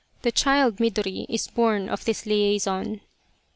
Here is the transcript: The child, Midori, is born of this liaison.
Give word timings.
The 0.23 0.31
child, 0.31 0.77
Midori, 0.77 1.27
is 1.29 1.45
born 1.45 1.87
of 1.87 2.05
this 2.05 2.25
liaison. 2.25 3.01